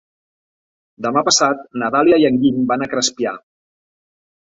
[1.07, 3.39] Demà passat na Dàlia i en Guim van a Crespià.